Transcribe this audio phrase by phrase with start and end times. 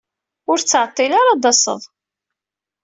[0.51, 1.81] Ur ttɛeḍḍil ara ad d-tased.